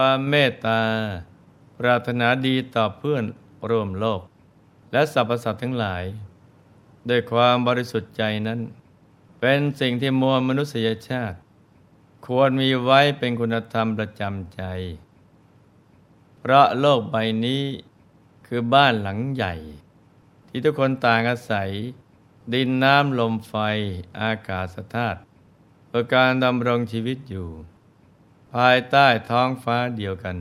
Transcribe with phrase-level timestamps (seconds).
[0.00, 0.82] ความเมตตา
[1.78, 3.24] ปรารถนาดีต่อเพื่อน
[3.70, 4.20] ร่วมโลก
[4.92, 6.04] และสรรพสัตว์ทั้งหลาย
[7.08, 8.60] ด้วยความบริสุทธิ์ใจนั้น
[9.40, 11.38] เป็นสิ่งที่มวลมนุษยชาติ
[12.26, 14.62] ควรมีไว้เป็นคุณธรรมประจำใจ
[16.38, 17.62] เพราะโลกใบนี้
[18.46, 19.54] คือบ้านหลังใหญ่
[20.48, 21.70] ที่ทุกคนต่างอาศัย
[22.52, 23.54] ดินน้ำลมไฟ
[24.20, 25.18] อากาศธาตุ
[25.86, 27.50] เพื่อการดำรงชีวิตอยู่
[28.54, 30.36] ภายใต้ท้องฟ้าเดียวกัน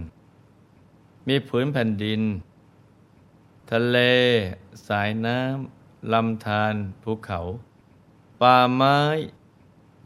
[1.27, 2.21] มีผืนแผ่นดิน
[3.71, 3.97] ทะเล
[4.87, 7.39] สายน้ำลำธารภูเขา
[8.41, 8.99] ป่าไม้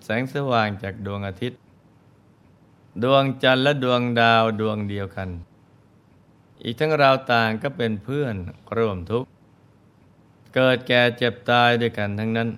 [0.04, 1.60] แสงสว่างจากดวงอาทิตย์
[3.04, 5.30] ดวงจันทร์และดวงดาวดวงเดียวกัน
[6.64, 8.36] อีกทั้งเราต่างก็เป็นเพื่อน
[8.78, 9.30] ร่วมทุกข์
[10.56, 12.50] เกิดแก่เจ็บตายด้วยกันทั้งนั้น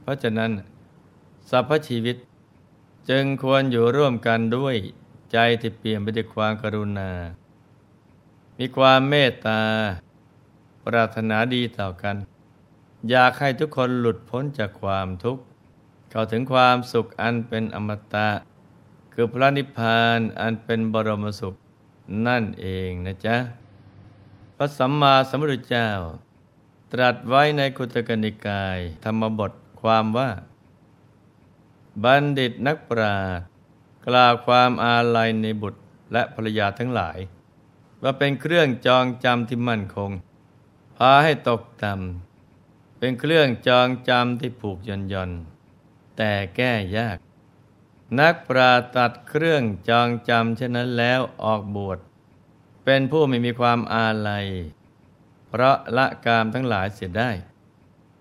[0.00, 0.50] เพราะฉะนั้น
[1.50, 2.16] สรรพชีวิต
[3.10, 4.76] จึงควรอยู่ร่วมกันด้วย
[5.32, 7.10] ใจที่เปลี่ยนไปด้วยความกรุณา
[8.58, 9.62] มีความเมตตา
[10.84, 12.16] ปรารถนาดีต่อกัน
[13.10, 15.42] อยากให้ทุกคนหลุดพ้นจากความทุกข์
[16.10, 18.30] เข้าถึงความสุขอันเป็นอมตะ
[19.12, 21.54] คือพระนิพพานอันเป็นบรมสุข
[22.26, 23.36] นั่นเองนะจ๊ะ
[24.56, 25.88] พระสัมมาสัมพุทธเจ้า
[26.92, 30.30] ตรัสไว้ในคุตกนิกาย ธรรมบทความว่า
[32.04, 33.44] บัณฑิตนักปราชญ์
[34.06, 35.80] กล่าวความอาลัยในบุตร
[36.12, 37.18] และภรรยาทั้งหลาย
[38.02, 40.10] ว่าเป็นเครื่องจองจำที่มั่นคง
[40.96, 45.30] พาให้ตกต่ำเป็นเครื่องจองจำที่ผูกย่อนย่อน
[46.16, 47.18] แต่แก้ยาก
[48.20, 51.98] นักปราตัดเครื่องจองจำเช่นนั้นแล้วออกบวช
[52.84, 54.46] เป็นผู้ไม่มีความอาลัย
[55.48, 57.30] เพราะละกามทั้งหลายเสียได้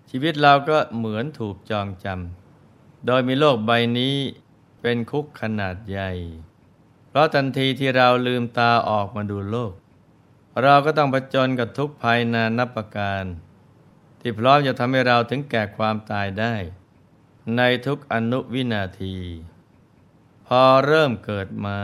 [0.09, 2.40] ชีวิตเราก็เหมือนถูกจองจำ
[3.05, 4.15] โดยมีโลกใบนี้
[4.81, 6.11] เป็นคุกขนาดใหญ่
[7.09, 9.73] เพราะทันทีที่เราลืมตาออกมาดูโลก
[10.61, 13.23] เราก็ต้องประจนกับทุกภัยนานับประการ
[14.19, 16.55] ที่พร้อมจะทำให้เราถึงแก่ความตายได้
[17.57, 19.17] ในทุกอนุวินาที
[20.47, 21.79] พอเริ่มเกิดมา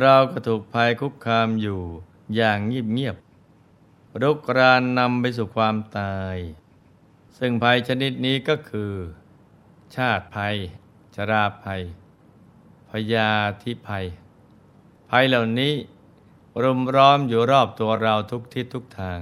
[0.00, 1.80] เราก็ถูกภัยคุกคามอยู่
[2.34, 6.36] อย่างเงียบๆรุกรานนำไปสู่ความตาย
[7.38, 8.92] ซึ่งภัยชนิดนี้ก็คือ
[9.96, 10.56] ชาติภัย
[11.14, 11.82] ชราภัย
[12.90, 13.30] พยา
[13.62, 14.04] ธิภัย
[15.10, 15.74] ภัยเหล่านี้
[16.62, 19.20] รุมร้อมอยู่รอบตัวเราทุกทิศทุกทาง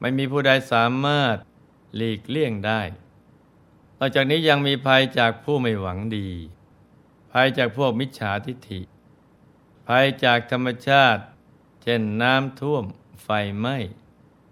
[0.00, 1.36] ไม่มีผู้ใดสามารถ
[1.96, 2.80] หลีกเลี่ยงได้
[3.98, 6.28] นอกจากนี้ยังมีภัยจากผู้ไม่หวังดี
[7.32, 8.80] ภัยจากพวกมิจฉาทิฐิ
[9.88, 11.22] ภัยจากธรรมชาติ
[11.82, 12.84] เช่นน้ำท่วม
[13.24, 13.28] ไฟ
[13.58, 13.76] ไหม้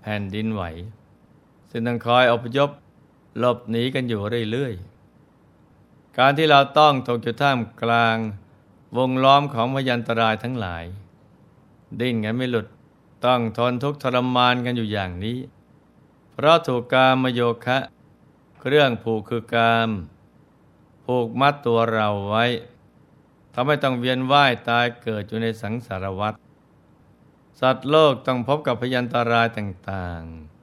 [0.01, 0.63] แผ่นดินไหว
[1.71, 2.71] ซึ่งต้องคอยอพยพ
[3.39, 8.17] หลบหนีกันอยู่เรื่อยๆ การที่เราต้องตกอยู่ท่ามกลาง
[8.97, 10.85] วงล้อมของพยันตรายทั้งหลาย
[12.01, 12.67] ดิ้นกันไม่หลุด
[13.25, 15.39] ต้องทนทุกข์ทรมานกันอยู่อย่างนี้
[16.33, 17.79] เพราะถูกกามโยคะ
[18.61, 19.91] เครื่องผูกคือกาม
[21.05, 22.45] ผูกมัดตัวเราไว้
[23.55, 26.35] ทำให้ต้องเวียนว่ายตายเกิดอยู่ในสังสารวัฏ
[27.61, 30.54] สัตว์โลกต้องพบกับพยันตรายต่างๆ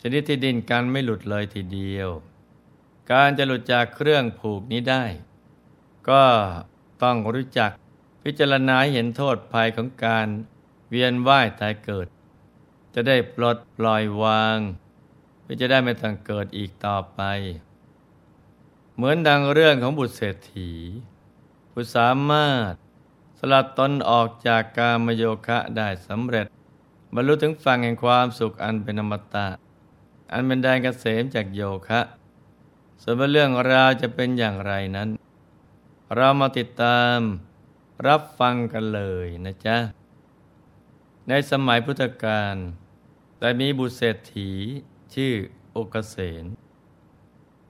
[0.00, 2.08] ชนิดที่ดิ้นกันไม่หลุดเลยทีเดียว
[3.12, 5.04] การจะหลุดจากเครื่องผูกนี้ได้
[6.08, 6.24] ก็
[7.02, 7.70] ต้องรู้จัก
[8.24, 10.26] พิจารณาเห็นโทษภัยของการ
[10.90, 12.06] เวียนว่ายตายเกิด
[12.94, 14.58] จะได้ปลดปล่อยวาง
[15.40, 17.20] เพื่อจะได้ไม่ต้องเกิดอีกต่อไป
[18.94, 20.72] เหมือนดังเรื่องของบุตรเศรษฐี
[21.72, 22.72] ผู้สามารถ
[23.38, 26.46] สลัดตนออกจากกามโยคะได้สำเร็จ
[27.14, 29.48] บรรลุถึงฝั่งแห่งความสุขอันเป็นอมตะ
[30.32, 32.00] อันเป็นแดนเกษมจากโยคะ
[33.02, 35.08] ส่วนเรื่องราวจะเป็นอย่างไรนั้น
[36.16, 37.18] เรามาติดตาม
[38.06, 39.76] รับฟังกันเลยนะจ๊ะ
[41.28, 42.54] ในสมัยพุทธกาล
[43.40, 44.50] ได้มีบุตรเศรษฐี
[45.14, 45.32] ชื่อ
[45.72, 46.44] โอกเสน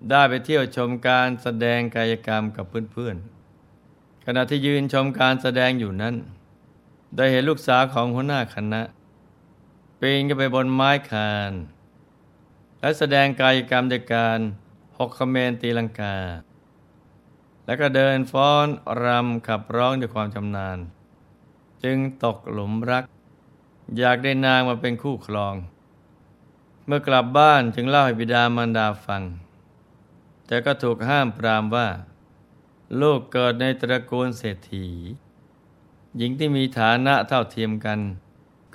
[0.08, 6.14] ได้ไปเที่ยวชมการแสดงกายกรรมกับเพื่อนๆ ขณะที่ยืนชมการแสดงอยู่นั้น
[7.16, 8.82] ได้เห็นลูกสาวของหัวหน้าคณะ
[10.00, 11.52] ปีนขึ้นไปบนไม้คาน
[12.80, 14.38] และแสดงกายกรรมด้วยการ
[14.98, 16.16] หกคเมนตีลังกา
[17.64, 18.66] แล้วก็เดินฟ้อน
[19.02, 20.78] รำขับร้องด้วยความชำนาญ
[21.84, 23.04] จึงตกหลุมรัก
[23.98, 25.54] อยากได้นางมาเป็นคู่ครอง
[26.86, 29.22] เมื่อกลับบ้านจึงเล่าให้บิดามารดาฟัง
[30.46, 31.88] แต่ก็ถูกห้ามปรามว่า
[33.00, 34.86] ลูกเกิดในตระกูลเศรษฐี
[36.16, 38.00] หญิงที่มีฐานะเท่าเทียมกัน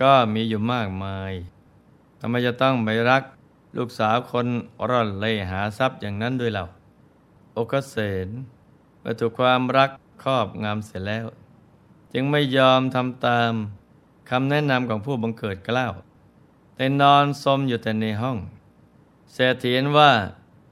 [0.02, 1.31] ก็มีอยู่มากมาย
[2.19, 3.24] ทำไมจะต้องไปรัก
[3.77, 4.48] ลูกสาวคน
[4.89, 6.66] ร่อนเล่หาทรัพย์อย่างนั้นด้วยเรา
[7.54, 7.95] โอกเส
[8.25, 8.27] น
[9.00, 9.89] เมื่อถูกความรัก
[10.24, 11.25] ครอบงำเสร็จแล้ว
[12.13, 13.51] จึงไม่ยอมทำตาม
[14.30, 15.94] คำแนะนำของผู้บังเกิดกล้าว
[16.75, 18.38] แต่นอนสมอยู่แต่ในห้อง
[19.33, 20.12] เศรษฐีเห็นว่า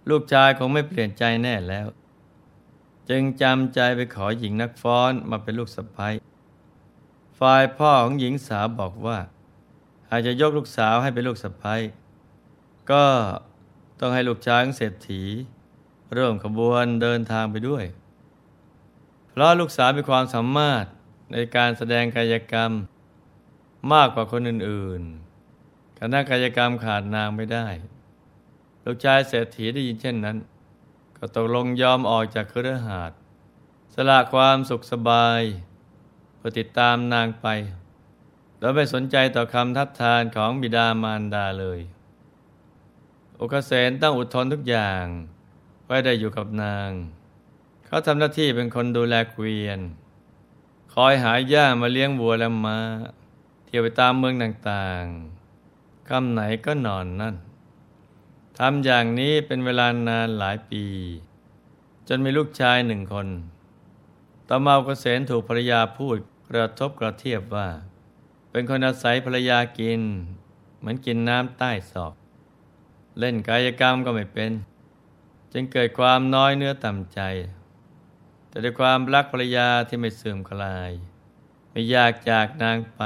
[0.09, 1.88] ลูกชายคงไม่เปลี่ยนใจแน่แล้ว
[3.09, 6.09] จึงจำใจไปขอหญิงนักฟ้อนมาเป็นลูกสะใภ้
[7.39, 9.17] ฝ่ายพ่อของหญิงสาวบอกว่า
[10.09, 11.75] อาจจะยกลูกสาวให้เป็นลูกสะใภ้
[12.91, 13.06] ก็
[14.00, 15.24] ต้องให้ลูกชายของเศรษฐี
[16.15, 17.85] ร่วมขบวนเดินทางไปด้วย
[19.30, 20.85] เพราะลูกสาวมีความสามารถ
[21.31, 22.71] ในการแสดงกายกรรม
[23.94, 27.68] มากกว่าคนอื่นๆคณะกายกรรมขาดนางไม่ได้
[28.85, 30.38] ลูกชายเศรษฐีได้ยินเช่นนั้น
[31.18, 33.12] ก็ตกลงยอมออกจากเครือหาด
[33.94, 35.41] สละความสุขสบาย
[36.38, 37.47] เพื่อติดตามนางไป
[38.57, 41.80] โดยไม่สนใจต่อคำทัดทานของบิดามารดาเลย
[43.39, 45.06] อกเสนต้องอดทนทุกอย่าง
[45.85, 46.89] ไว้ได้อยู่กับนาง
[47.85, 49.80] เขาทำหน้าที่เป็นคนดูแลเกวียน
[50.94, 52.77] คอยหาหญ้ามาเลี้ยงวัวและมา้า
[53.65, 57.35] เที่ยวไปตามเมืองต่างๆคำไหนก็นอนนั่น
[58.59, 60.85] ทำอย่างนี้เป็นเวลานานหลายปี
[62.07, 63.27] จนมีลูกชายหนึ่งคน
[64.47, 66.18] ต่อมาเกษณถูกภรรยาพูด
[66.50, 67.68] กระทบกระเทียบว่า
[68.51, 70.01] เป็นคนอาศัยภรรยากิน
[70.80, 72.13] เหมือนกินน้ำใต้ศอก
[73.19, 74.51] เล่นกายกรรมก็ไม่เป็น
[75.54, 77.19] จึงเกิดความน้อยเนื้อต่ำใจ
[78.50, 80.92] แต่ด้วยความรักภรรยาที่ไม่เสื่อมคลาย
[81.71, 83.01] ไม่อยากจากนางไป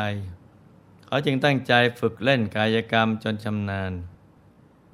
[1.06, 3.92] เขาจึงตั้งใจฝึกเล่นกายกรรมจนชำนาญ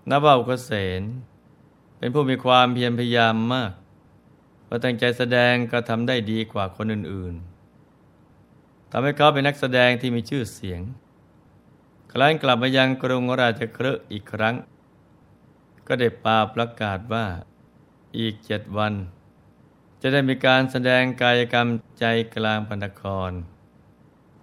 [0.09, 0.71] นบาเกษ
[1.97, 3.71] เป็นผู้มีความเพียรพยายามมาก
[4.67, 10.81] พอตั้งใจแสดงก็ทำได้ดีกว่าคนอื่นๆทำให้เขาเป็นนักแสดงที่มีชื่อเสียง
[12.11, 14.55] ครั้นกลับมายังกรุงราชคฤห์อีกครั้ง
[15.87, 17.25] ก็ได้ปาประกาศว่า
[18.17, 18.93] อีกเจ็ดวัน
[20.01, 21.67] จะได้มีการแสดงกายกรรม
[21.99, 23.31] ใจกลางพนคร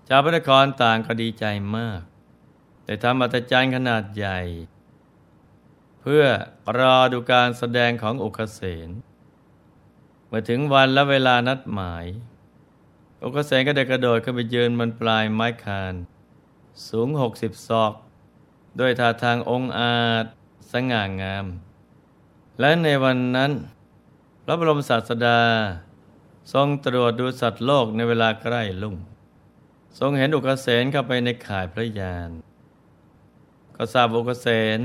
[0.08, 1.44] ชาวพระนครต่างก็ดีใจ
[1.76, 2.00] มาก
[2.84, 4.40] แต่ทำอัศจรรย์ขนาดใหญ่
[6.00, 6.24] เพื่อ
[6.78, 8.88] รอดูการแสดงของอุคเสน
[10.28, 12.06] เมื่อถึงวันและเวลานัดหมาย
[13.24, 15.94] อุคเสนก็ได้กระโดดขึ้นไปยืนบนปลายไม้คาน
[16.88, 17.92] สูงหกสิบศอก
[18.80, 20.26] ด้วยท่าทางองอาจ
[20.72, 21.46] สง่างาม
[22.60, 23.52] และในวันนั้น
[24.44, 25.40] พระบรมศาสดา
[26.52, 28.96] ทรงตรวจดูสัตว์โลกในเวลาใกล้ลุ่ง
[29.98, 32.30] ทรงเห็นอุกเสนเข้าไปในข่ายพระยาน
[33.76, 34.78] ก็ทราบอุกเสน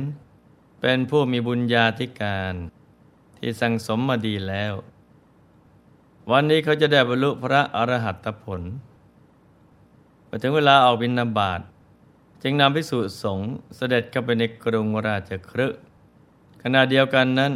[0.79, 2.53] เป็นผู้มีบุญญาธิการ
[3.37, 4.73] ที่สั่งสมมาดีแล้ว
[6.31, 8.61] วันนี้เขาจะได้บรรลุพระอรหัตผล
[10.27, 11.61] พอถึงเวลาออกบิณฑบาต
[12.41, 15.67] จึงนำพิสุสงฆ์เสด็จเข้าไปในกรุงราชครึ
[16.67, 17.53] ขณะเดียวกันนั้น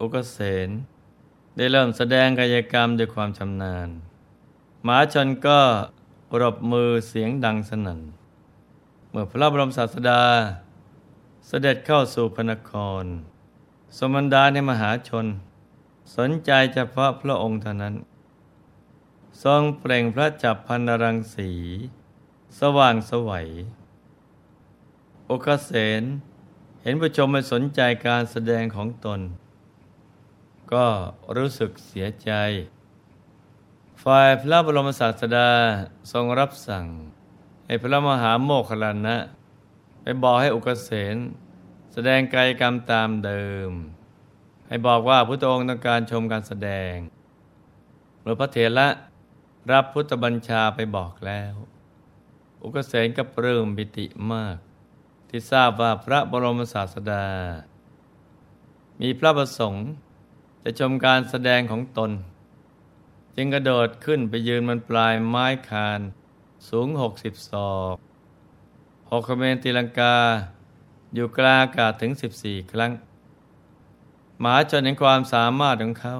[0.00, 0.68] อุกเสน
[1.56, 3.88] ได้เริ่มแสดงกายกรรมด้วยความชำนาญ
[4.84, 5.60] หมาชนก็
[6.30, 8.00] ปรบมือเสียงดังสนั่น
[9.10, 10.22] เมื่อพระบรมศาสดา
[11.46, 13.04] เสด็จเข้าสู่พระนคร
[13.96, 15.26] สมันดาในมหาชน
[16.16, 17.94] สนใจเฉพาะพระองค์เท่านั้น
[19.42, 21.50] ทรงเปล่งพระจับพันรังสี
[22.60, 23.48] สว่างสวัย
[25.26, 26.04] โอกเสน
[26.84, 29.20] เห็นผู้ชมไม่สนใจการแสดงของตน
[30.72, 30.86] ก็
[31.36, 32.30] รู้สึกเสียใจ
[34.02, 35.50] ฝ่ายพระบรมศาสดา
[36.12, 36.86] ทรงรับสั่ง
[37.66, 39.16] ให้พระมหาโมคคลานะ
[40.02, 41.16] ไปบอกให้อุกเสน
[41.92, 43.70] แสดงกายกรรมตามเดิม
[44.68, 46.94] ให้บอกว่าพุทธองค์ต้องการชมการแสดง
[48.20, 48.88] เมื่อพระเถระ
[49.72, 51.54] รับพุทธบัญชาไปบอกแล้ว
[52.62, 54.58] อุกเสนก็ปลื้มปิติมาก
[55.34, 57.26] ที่ทราบว่าพระบรมศาสดา
[59.00, 59.86] มีพระประสงค์
[60.62, 62.10] จะชมการแสดงของตน
[63.36, 66.00] จึงกระโดดขึ้นไปยืนบนปลายไม้คาน
[66.68, 67.96] สูงหกสิบศอก
[69.10, 70.16] หกเมนตีลังกา
[71.14, 72.92] อยู่กลางอากาศถึงสิบสี่ครั้ง
[74.40, 76.16] หมาจนเห็นความสามารถของเขา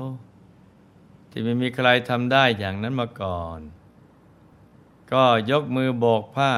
[1.30, 3.60] ที่ไม่มีใครทำได้อย่างนั้นมาก่อน
[5.12, 6.52] ก็ยกมือโบกผ้า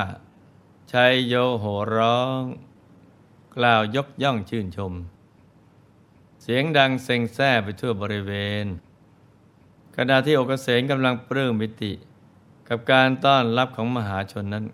[0.94, 2.42] ชัยโยโหร้อง
[3.56, 4.92] กล่าวยกย่องชื่นชม
[6.42, 8.32] เสียงดังเซ็งแซ่ไปทั่วบริเว
[8.62, 8.64] ณ
[9.96, 11.92] ขณะที่อกเกษณกำลังปลื้มปิติ
[12.68, 14.64] กับการต้อนรับของมหาชนนั้น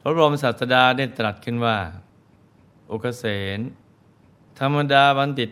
[0.00, 1.78] พระบรมศาสดาได้ตรัสขึ้นว่า
[2.90, 3.24] อกเกษ
[3.56, 3.58] ณ
[4.58, 5.50] ธรรมดาบัณฑิต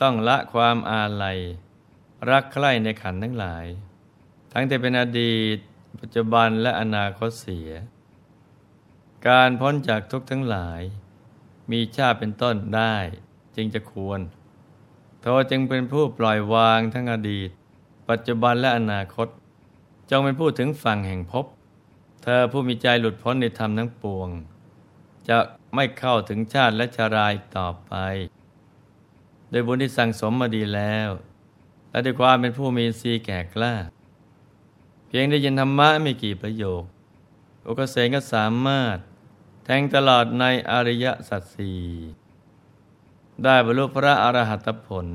[0.00, 1.38] ต้องละความอาลัย
[2.30, 3.66] รักใคร่ในขันทั้งหลาย
[4.52, 5.58] ทั้งที่เป็นอดีต
[6.00, 7.70] ปัจจุบันและอนาคตเสีย
[9.28, 10.80] การพ้นจากทุกข์ทั้งหลาย
[11.70, 12.96] มีชาติเป็นต้นได้
[13.56, 14.20] จึงจะควร
[15.20, 17.50] เธอจึงเป็นผู้ปล่อยวางทั้งอดีต
[18.08, 19.28] ปัจจุบันและอนาคต
[20.10, 21.46] จงเป็นผู้ถึงฝั่งแห่งพบ
[22.22, 24.28] เธอผู้มีใจหลุดพ้นในธรรมทั้งปวง
[25.28, 25.38] จะ
[25.74, 27.92] ไม่เข้าถึงชาติและชารายต่อไป
[29.50, 31.08] โดยบุญที่สั่งสมมาดีแล้ว
[31.90, 33.74] และด้วยความเป็นผู้มีสีแก่กล้า
[35.06, 36.82] เพียงได้ยินธรรมะไม่กี่ประโยค
[37.64, 38.96] โอกเสงก็สามารถ
[39.64, 41.82] แทงตลอดในอริยสัจสี่
[43.44, 45.06] ได้บรรลุพระอรหัตผล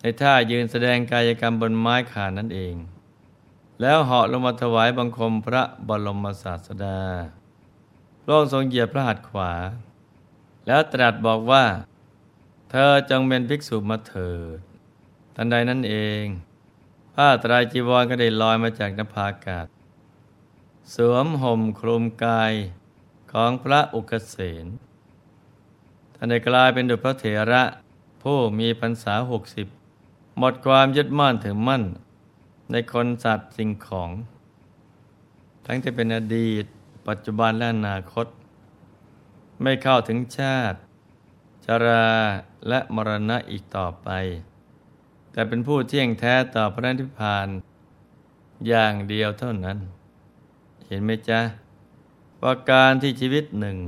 [0.00, 2.74] ในท่ายืนแสดงกายกรรมบนไม้ขานั่นเอง
[3.80, 7.00] แล้วเหาะลงมาถวายบังคมพระบรมศาสดา
[8.22, 9.52] พระองค์ทรงเหยียบพระหัตถ์ขวา
[10.66, 11.64] แล้วตรัสบอกว่า
[12.70, 14.58] เธอจงเป็นภิกษุมาเถิด
[15.36, 16.24] ทันใดนั้นเอง
[17.14, 19.66] ผ้าตรายจีวรก็ได้ลอยมาจากนภาอากาศ
[20.94, 22.52] สวมห่มคลุมกาย
[23.32, 24.66] ของพระอุกเสน
[26.14, 27.62] ท่านได้กลายเป็นดุจพระเถระ
[28.22, 29.66] ผู้มีพรรษาหกสิบ
[30.38, 31.82] หมดความยึดมั่นถือมั่น
[32.70, 34.10] ในคนสัตว์สิ่งของ
[35.66, 36.64] ทั้งที่เป็นอดีต
[37.08, 38.26] ปัจจุบันและอนาคต
[39.62, 40.78] ไม่เข้าถึงชาติ
[41.64, 42.06] ชรา
[42.68, 44.08] และมรณะอีกต่อไป
[45.32, 47.48] แต่เป็นผู้เที่ยงแท้ต่อพระนิพพาน
[48.68, 49.78] อย่างเดียวเท่านั้น
[50.86, 51.40] เห็นไหมจ๊ะ
[52.42, 53.78] ว่าการที่ชีวิตหนึ่ง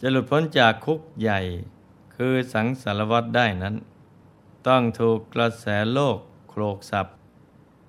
[0.00, 1.40] จะหลุดพ้นจากคุกใหญ่
[2.14, 3.74] คือสังสารวัฏได้นั้น
[4.66, 7.06] ต้องถูกกระแสโลกโครกสับ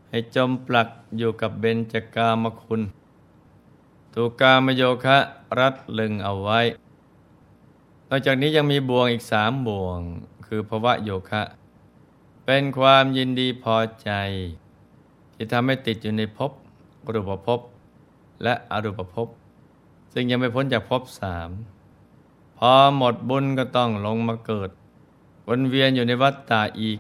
[0.10, 2.82] ให้จมปลักอยู่กับเบญจกามคุณ
[4.14, 5.18] ถูกกามโยคะ
[5.60, 6.60] รัดลึงเอาไว้
[8.10, 10.00] นอกจากนี้ยังมีบ่วงอีกสามบ่วง
[10.48, 11.44] คือภวะโยคะ
[12.46, 14.12] เป็นความยินดีพอใจ
[15.34, 16.52] ที่ทำให้ติดอยู่ในภพ
[17.14, 17.60] รูปภพ
[18.44, 19.28] และอรูปภพ
[20.20, 21.50] ซึ่งยังไม่พ้นจากภพสาม
[22.58, 24.70] พอหมดบุญก็ต้องลงมาเกิด
[25.48, 26.98] วนเวียนอยู่ในวัฏฏะอีก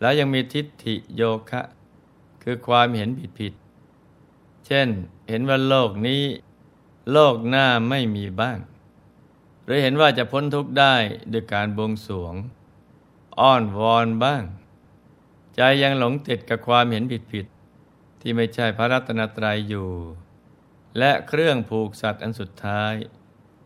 [0.00, 1.62] แล้วยังมีทิฏฐิโยคะ
[2.42, 3.52] คือความเห็นผิดผิด
[4.66, 4.88] เช่น
[5.28, 6.22] เห็นว่าโลกนี้
[7.12, 8.58] โลกหน้าไม่มีบ้าง
[9.64, 10.94] หรือเห็นว่าจะพ้นทุกข์ได้
[11.32, 12.34] ด้วยการบวงสวง
[13.40, 14.42] อ้อนวอนบ้าง
[15.56, 17.46] ใจยังหลงติดกับความเห็นผิดผิด
[18.20, 19.88] ที่ไม่ใช่พระรัตนตรัยอยู่
[20.98, 22.94] และเครื่องผูกสัตว์อันสุดท้าย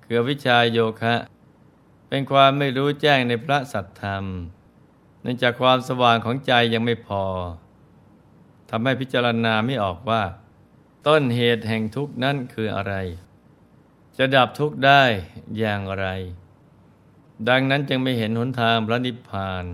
[0.05, 1.15] คือวิชาโยคะ
[2.09, 4.25] เป็นความไม่รู้แจ้งในพระสัตธรรม
[5.23, 7.25] เนื่องจากความสว่างของใจยังไม่พอ
[8.71, 10.23] ทำให้พิจารณาไม่ออกว่า
[11.07, 12.95] ต้นเหตุแห่งทุกข์นั้นคืออะไร
[14.17, 15.03] จะดับทุกข์ได้
[15.59, 16.07] อย่างไร
[17.49, 19.65] ดังนั้นจึงไม่เห็นหนทางพระนิพพาน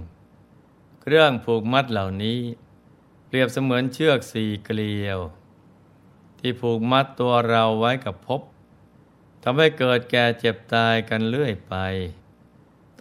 [1.03, 2.41] เครื่องผูกมัดเหล่านี้
[3.27, 5.19] เปรียบเสมือนเชือกสี่เกลียว
[6.45, 8.41] ที่ผูกมัดตัวเราไว้กับภพ
[9.43, 11.75] ทำให้เกิดแก่เจ็บตายกันเรื่อยไป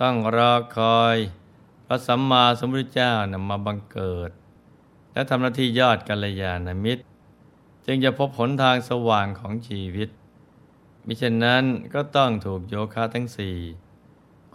[0.02, 1.18] ต้องรอคอย
[1.86, 4.32] พระสัมมาสัมพุทธเจ้านำมาบังเกิด
[5.14, 7.04] และทำหน้าที่ยอดกัลยาณมิตร
[7.86, 10.10] จึงจะพบผลทางสว่างของชีวิต
[11.06, 13.58] มิฉะนั้นก็ต้องถูกโยคะทั้งสี่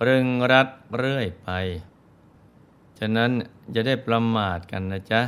[0.06, 1.48] รึงรัดเรื่อยไป
[2.98, 3.30] ฉะนั้น
[3.74, 5.22] จะได้ประมาทกันนะจ๊ะ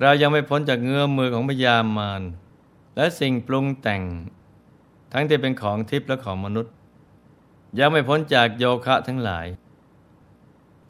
[0.00, 2.22] เรายังไม่พ้นจากเงื้อมือของพยามาร
[2.96, 4.02] และสิ่งปรุงแต่ง
[5.12, 6.74] ทั้งที่เป็นของทิพย์และของมนุษย์
[7.78, 9.46] ยังไม่พ้นจากโยคะทั้งหลาย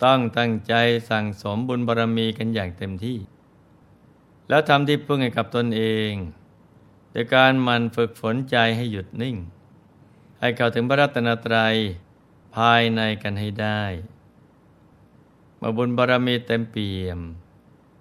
[0.05, 0.75] ต้องตั้งใจ
[1.11, 3.19] สั่งสมบุญบารรมีกันอย่างเต็มที่
[4.49, 6.13] แล้วทำที่พึ่งให้กับตนเอง
[7.11, 9.37] โดยการมันฝึกฝนใจให้หยุดนิ่ง
[10.41, 11.75] ให้เข้าถึงพระรัตนตรัย
[12.57, 13.83] ภายในกันให้ได้
[15.61, 17.19] มื่อบุญบารรมีเต็มเปี่ยม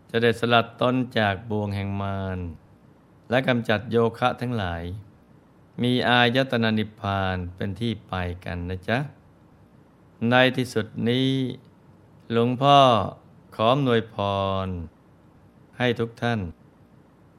[0.10, 2.38] จะได้สลัดต้นจากบ่วงแห่งมาร
[3.30, 4.84] และกำจัดโยคะทั้งหลาย
[5.84, 8.14] มีอายตนะนิพพานเป็นที่ไป
[8.46, 9.00] กันนะจ๊ะ
[10.30, 11.30] ในที่สุดนี้
[12.32, 12.80] หลวงพ่อ
[13.56, 14.16] ขอหน่วยพ
[14.66, 14.68] ร
[15.78, 16.40] ให้ทุกท่าน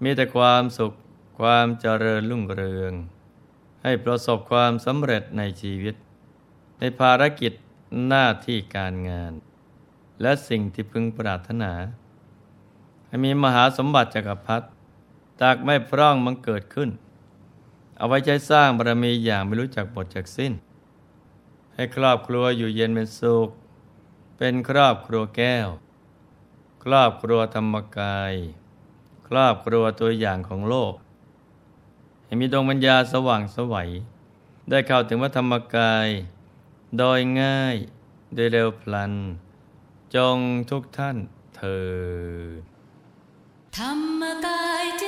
[0.03, 0.93] มีแต่ความสุข
[1.39, 2.93] ความเจริญรุ่งเรือง
[3.83, 5.95] ให้ประสบความสำเร็จในชีวิต
[6.79, 7.53] ในภารกิจ
[8.09, 9.33] หน้าที่การงาน
[10.23, 11.73] และสิ่งที่พึงปรารถนา
[13.07, 14.67] ให้มีมหาสมบัติจักรพรรดิ
[15.41, 16.91] จากไม่พร่องมันเกิดขึ้น
[17.97, 20.53] เอาไว้ใช้สร้างบารมีอย่างไม่รู้จักบทจากสิ้น
[21.75, 23.49] ให้ครอบครัวอยู่เย็นเป็นสุข
[24.37, 25.69] เป็นครอบครัวแก้ว
[26.85, 28.35] ครอบครัวธรรมกาย
[29.29, 30.95] ครอบครัวตัวอย่างของโลก
[32.25, 33.91] ให้มีดวงปัญญาสว่างสวัย
[34.71, 36.09] ได้เข้าถึงวัธรรมกาย
[36.99, 37.77] โดยง่าย
[38.35, 39.13] โดยเร็วพลัน
[40.15, 40.39] จง
[40.71, 41.17] ทุกท่าน
[41.57, 41.91] เธอ
[43.79, 45.05] ธรรมกายเจ